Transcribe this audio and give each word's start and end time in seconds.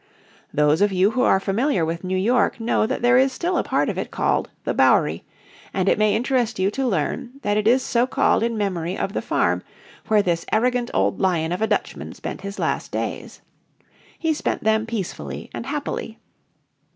Those 0.51 0.81
of 0.81 0.91
you 0.91 1.11
who 1.11 1.21
are 1.21 1.39
familiar 1.39 1.85
with 1.85 2.03
New 2.03 2.17
York 2.17 2.59
know 2.59 2.87
that 2.87 3.03
there 3.03 3.19
is 3.19 3.31
still 3.31 3.55
a 3.55 3.63
part 3.63 3.87
of 3.87 3.99
it 3.99 4.09
called 4.09 4.49
The 4.63 4.73
Bowery, 4.73 5.25
and 5.75 5.87
it 5.87 5.99
may 5.99 6.15
interest 6.15 6.57
you 6.57 6.71
to 6.71 6.87
learn 6.87 7.33
that 7.43 7.55
it 7.55 7.67
is 7.67 7.83
so 7.83 8.07
called 8.07 8.41
in 8.41 8.57
memory 8.57 8.97
of 8.97 9.13
the 9.13 9.21
farm 9.21 9.61
where 10.07 10.23
this 10.23 10.43
arrogant 10.51 10.89
old 10.91 11.19
lion 11.21 11.51
of 11.51 11.61
a 11.61 11.67
Dutchman 11.67 12.13
spent 12.13 12.41
his 12.41 12.57
last 12.57 12.91
days. 12.91 13.41
He 14.17 14.33
spent 14.33 14.63
them 14.63 14.87
peacefully 14.87 15.51
and 15.53 15.67
happily. 15.67 16.17